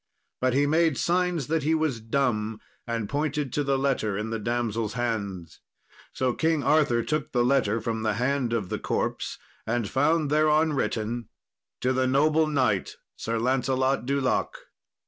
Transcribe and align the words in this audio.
But 0.39 0.55
he 0.55 0.65
made 0.65 0.97
signs 0.97 1.45
that 1.45 1.61
he 1.61 1.75
was 1.75 2.01
dumb, 2.01 2.59
and 2.87 3.07
pointed 3.07 3.53
to 3.53 3.63
the 3.63 3.77
letter 3.77 4.17
in 4.17 4.31
the 4.31 4.39
damsel's 4.39 4.93
hands. 4.93 5.59
So 6.11 6.33
King 6.33 6.63
Arthur 6.63 7.03
took 7.03 7.33
the 7.33 7.43
letter 7.45 7.79
from 7.79 8.01
the 8.01 8.15
hand 8.15 8.51
of 8.51 8.69
the 8.69 8.79
corpse, 8.79 9.37
and 9.67 9.87
found 9.87 10.31
thereon 10.31 10.73
written, 10.73 11.29
"To 11.81 11.93
the 11.93 12.07
noble 12.07 12.47
knight, 12.47 12.95
Sir 13.15 13.37
Lancelot 13.37 14.07
du 14.07 14.19
Lake." 14.19 14.57